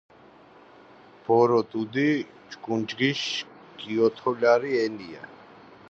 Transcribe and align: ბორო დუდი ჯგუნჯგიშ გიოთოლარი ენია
ბორო 1.23 1.59
დუდი 1.75 2.07
ჯგუნჯგიშ 2.53 3.21
გიოთოლარი 3.79 4.71
ენია 4.85 5.23